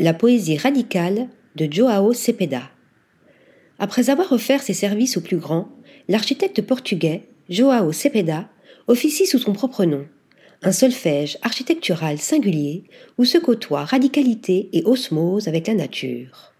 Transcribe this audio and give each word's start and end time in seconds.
La 0.00 0.14
poésie 0.14 0.56
radicale 0.56 1.26
de 1.56 1.66
Joao 1.68 2.12
Cepeda. 2.12 2.70
Après 3.80 4.10
avoir 4.10 4.30
offert 4.30 4.62
ses 4.62 4.72
services 4.72 5.16
aux 5.16 5.20
plus 5.20 5.38
grands, 5.38 5.70
l'architecte 6.06 6.62
portugais 6.62 7.24
Joao 7.48 7.90
Cepeda 7.92 8.48
officie 8.86 9.26
sous 9.26 9.40
son 9.40 9.52
propre 9.52 9.84
nom, 9.84 10.06
un 10.62 10.70
solfège 10.70 11.36
architectural 11.42 12.20
singulier 12.20 12.84
où 13.18 13.24
se 13.24 13.38
côtoient 13.38 13.84
radicalité 13.84 14.68
et 14.72 14.84
osmose 14.84 15.48
avec 15.48 15.66
la 15.66 15.74
nature. 15.74 16.52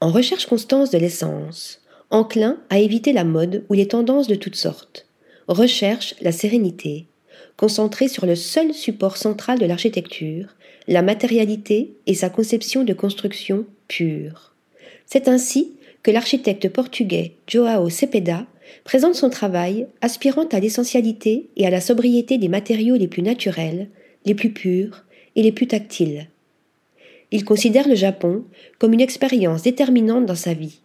En 0.00 0.10
recherche 0.10 0.46
constante 0.46 0.90
de 0.90 0.96
l'essence, 0.96 1.82
enclin 2.08 2.56
à 2.70 2.78
éviter 2.78 3.12
la 3.12 3.24
mode 3.24 3.66
ou 3.68 3.74
les 3.74 3.88
tendances 3.88 4.26
de 4.26 4.36
toutes 4.36 4.56
sortes, 4.56 5.06
recherche 5.48 6.14
la 6.22 6.32
sérénité, 6.32 7.08
concentré 7.56 8.08
sur 8.08 8.26
le 8.26 8.34
seul 8.34 8.74
support 8.74 9.16
central 9.16 9.58
de 9.58 9.66
l'architecture, 9.66 10.56
la 10.88 11.02
matérialité 11.02 11.94
et 12.06 12.14
sa 12.14 12.28
conception 12.28 12.84
de 12.84 12.92
construction 12.92 13.64
pure. 13.88 14.52
C'est 15.06 15.28
ainsi 15.28 15.72
que 16.02 16.10
l'architecte 16.10 16.68
portugais 16.68 17.32
Joao 17.46 17.88
Cepeda 17.88 18.46
présente 18.84 19.14
son 19.14 19.30
travail 19.30 19.86
aspirant 20.00 20.46
à 20.52 20.60
l'essentialité 20.60 21.48
et 21.56 21.66
à 21.66 21.70
la 21.70 21.80
sobriété 21.80 22.38
des 22.38 22.48
matériaux 22.48 22.96
les 22.96 23.08
plus 23.08 23.22
naturels, 23.22 23.88
les 24.24 24.34
plus 24.34 24.50
purs 24.50 25.04
et 25.36 25.42
les 25.42 25.52
plus 25.52 25.66
tactiles. 25.66 26.28
Il 27.30 27.44
considère 27.44 27.88
le 27.88 27.94
Japon 27.94 28.44
comme 28.78 28.92
une 28.92 29.00
expérience 29.00 29.62
déterminante 29.62 30.26
dans 30.26 30.34
sa 30.34 30.54
vie. 30.54 30.80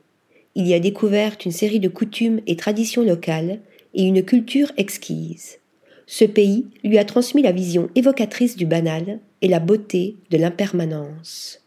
Il 0.55 0.67
y 0.67 0.73
a 0.73 0.79
découvert 0.79 1.38
une 1.45 1.51
série 1.51 1.79
de 1.79 1.89
coutumes 1.89 2.41
et 2.47 2.55
traditions 2.55 3.03
locales 3.03 3.59
et 3.93 4.03
une 4.03 4.23
culture 4.23 4.71
exquise. 4.77 5.58
Ce 6.11 6.25
pays 6.25 6.65
lui 6.83 6.97
a 6.97 7.05
transmis 7.05 7.43
la 7.43 7.51
vision 7.51 7.91
évocatrice 7.93 8.55
du 8.55 8.65
banal 8.65 9.19
et 9.43 9.47
la 9.47 9.59
beauté 9.59 10.15
de 10.31 10.37
l'impermanence. 10.37 11.61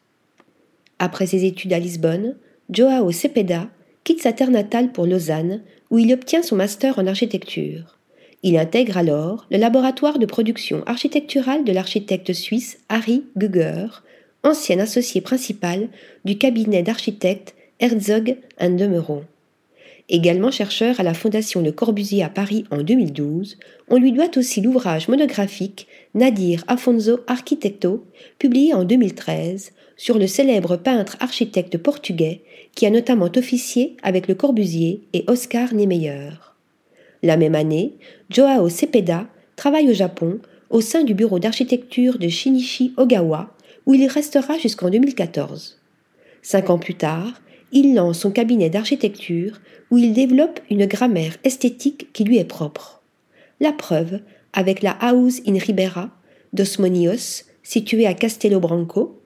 Après 0.99 1.27
ses 1.27 1.45
études 1.45 1.73
à 1.73 1.79
Lisbonne, 1.79 2.35
Joao 2.69 3.13
Cepeda 3.13 3.71
quitte 4.03 4.21
sa 4.21 4.33
terre 4.33 4.51
natale 4.51 4.91
pour 4.91 5.07
Lausanne, 5.07 5.63
où 5.91 6.01
il 6.01 6.13
obtient 6.13 6.43
son 6.43 6.57
master 6.57 6.99
en 6.99 7.07
architecture. 7.07 7.99
Il 8.43 8.59
intègre 8.59 8.97
alors 8.97 9.47
le 9.53 9.59
laboratoire 9.59 10.19
de 10.19 10.27
production 10.27 10.83
architecturale 10.87 11.63
de 11.63 11.71
l'architecte 11.71 12.33
suisse 12.33 12.81
Harry 12.89 13.23
Güger, 13.37 14.03
ancien 14.43 14.81
associé 14.81 15.21
principal 15.21 15.89
du 16.25 16.37
cabinet 16.37 16.83
d'architectes 16.83 17.55
Herzog 17.79 18.39
de 18.61 18.87
Meuron. 18.89 19.23
Également 20.15 20.51
chercheur 20.51 21.01
à 21.01 21.05
la 21.05 21.15
Fondation 21.15 21.63
Le 21.63 21.73
Corbusier 21.73 22.23
à 22.23 22.29
Paris 22.29 22.67
en 22.71 22.83
2012, 22.83 23.57
on 23.89 23.97
lui 23.97 24.13
doit 24.13 24.37
aussi 24.37 24.61
l'ouvrage 24.61 25.09
monographique 25.09 25.89
Nadir 26.15 26.65
Afonso 26.69 27.21
Arquitecto, 27.27 28.05
publié 28.39 28.75
en 28.75 28.85
2013, 28.85 29.73
sur 29.97 30.19
le 30.19 30.27
célèbre 30.27 30.77
peintre 30.77 31.17
architecte 31.21 31.79
portugais 31.79 32.43
qui 32.75 32.85
a 32.85 32.91
notamment 32.91 33.31
officié 33.35 33.97
avec 34.03 34.29
Le 34.29 34.35
Corbusier 34.35 35.01
et 35.15 35.25
Oscar 35.29 35.73
Niemeyer. 35.73 36.29
La 37.23 37.39
même 37.39 37.55
année, 37.55 37.95
Joao 38.29 38.69
Cepeda 38.69 39.27
travaille 39.57 39.89
au 39.89 39.95
Japon 39.95 40.41
au 40.69 40.83
sein 40.83 41.05
du 41.05 41.15
bureau 41.15 41.39
d'architecture 41.39 42.19
de 42.19 42.29
Shinichi 42.29 42.93
Ogawa, 42.99 43.57
où 43.87 43.95
il 43.95 44.07
restera 44.09 44.59
jusqu'en 44.59 44.91
2014. 44.91 45.79
Cinq 46.43 46.69
ans 46.69 46.79
plus 46.79 46.97
tard, 46.97 47.41
il 47.73 47.95
lance 47.95 48.21
son 48.21 48.31
cabinet 48.31 48.71
d'architecture 48.71 49.61
où 49.91 49.99
il 49.99 50.13
développe 50.13 50.61
une 50.71 50.87
grammaire 50.87 51.37
esthétique 51.45 52.13
qui 52.13 52.25
lui 52.25 52.39
est 52.39 52.45
propre. 52.45 53.03
La 53.61 53.73
preuve 53.73 54.21
avec 54.53 54.83
la 54.83 54.93
House 54.93 55.41
in 55.47 55.59
Ribera 55.59 56.11
d'Osmonios, 56.53 57.45
située 57.63 58.07
à 58.07 58.15
Castelo 58.15 58.61
Branco. 58.61 59.19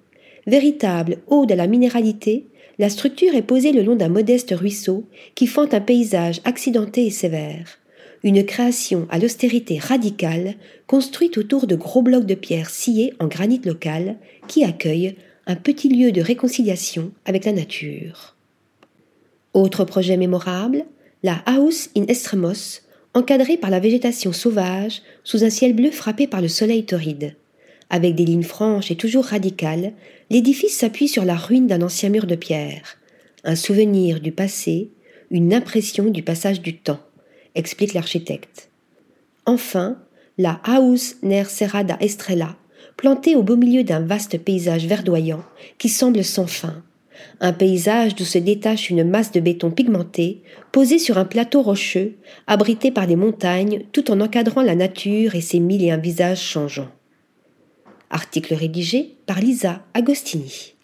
Véritable 0.46 1.18
ode 1.26 1.50
à 1.50 1.56
la 1.56 1.66
minéralité, 1.66 2.46
la 2.78 2.88
structure 2.88 3.34
est 3.34 3.42
posée 3.42 3.72
le 3.72 3.82
long 3.82 3.96
d'un 3.96 4.08
modeste 4.08 4.54
ruisseau 4.56 5.04
qui 5.34 5.46
fente 5.46 5.74
un 5.74 5.80
paysage 5.80 6.40
accidenté 6.44 7.06
et 7.06 7.10
sévère. 7.10 7.78
Une 8.22 8.44
création 8.44 9.06
à 9.10 9.18
l'austérité 9.18 9.78
radicale, 9.78 10.54
construite 10.86 11.38
autour 11.38 11.66
de 11.66 11.76
gros 11.76 12.02
blocs 12.02 12.26
de 12.26 12.34
pierre 12.34 12.70
sciés 12.70 13.12
en 13.18 13.26
granit 13.26 13.60
local, 13.64 14.16
qui 14.46 14.64
accueillent 14.64 15.16
un 15.46 15.56
petit 15.56 15.88
lieu 15.88 16.12
de 16.12 16.20
réconciliation 16.20 17.12
avec 17.24 17.44
la 17.44 17.52
nature. 17.52 18.35
Autre 19.56 19.86
projet 19.86 20.18
mémorable, 20.18 20.84
la 21.22 21.42
House 21.46 21.88
in 21.96 22.04
Estremos, 22.08 22.82
encadrée 23.14 23.56
par 23.56 23.70
la 23.70 23.80
végétation 23.80 24.34
sauvage 24.34 25.00
sous 25.24 25.44
un 25.44 25.48
ciel 25.48 25.72
bleu 25.72 25.90
frappé 25.90 26.26
par 26.26 26.42
le 26.42 26.48
soleil 26.48 26.84
torride. 26.84 27.36
Avec 27.88 28.14
des 28.16 28.26
lignes 28.26 28.42
franches 28.42 28.90
et 28.90 28.96
toujours 28.96 29.24
radicales, 29.24 29.94
l'édifice 30.28 30.76
s'appuie 30.76 31.08
sur 31.08 31.24
la 31.24 31.36
ruine 31.36 31.68
d'un 31.68 31.80
ancien 31.80 32.10
mur 32.10 32.26
de 32.26 32.34
pierre. 32.34 32.98
Un 33.44 33.56
souvenir 33.56 34.20
du 34.20 34.30
passé, 34.30 34.90
une 35.30 35.54
impression 35.54 36.10
du 36.10 36.22
passage 36.22 36.60
du 36.60 36.76
temps, 36.76 37.00
explique 37.54 37.94
l'architecte. 37.94 38.68
Enfin, 39.46 39.96
la 40.36 40.60
House 40.64 41.16
Ner 41.22 41.44
Serrada 41.44 41.96
Estrella, 42.00 42.56
plantée 42.98 43.36
au 43.36 43.42
beau 43.42 43.56
milieu 43.56 43.84
d'un 43.84 44.00
vaste 44.00 44.36
paysage 44.36 44.84
verdoyant 44.84 45.44
qui 45.78 45.88
semble 45.88 46.24
sans 46.24 46.46
fin, 46.46 46.82
un 47.40 47.52
paysage 47.52 48.14
d'où 48.14 48.24
se 48.24 48.38
détache 48.38 48.90
une 48.90 49.04
masse 49.04 49.32
de 49.32 49.40
béton 49.40 49.70
pigmenté, 49.70 50.42
posée 50.72 50.98
sur 50.98 51.18
un 51.18 51.24
plateau 51.24 51.62
rocheux, 51.62 52.16
abrité 52.46 52.90
par 52.90 53.06
des 53.06 53.16
montagnes, 53.16 53.84
tout 53.92 54.10
en 54.10 54.20
encadrant 54.20 54.62
la 54.62 54.74
nature 54.74 55.34
et 55.34 55.40
ses 55.40 55.60
mille 55.60 55.84
et 55.84 55.90
un 55.90 55.96
visages 55.96 56.42
changeants. 56.42 56.90
Article 58.10 58.54
rédigé 58.54 59.16
par 59.26 59.40
Lisa 59.40 59.82
Agostini. 59.94 60.75